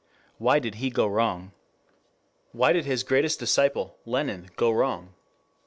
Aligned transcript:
Why 0.39 0.57
did 0.57 0.73
he 0.81 0.89
go 0.89 1.05
wrong? 1.05 1.51
Why 2.53 2.73
did 2.73 2.85
his 2.85 3.03
greatest 3.03 3.37
disciple, 3.37 3.99
Lenin, 4.03 4.49
go 4.55 4.71
wrong? 4.71 5.13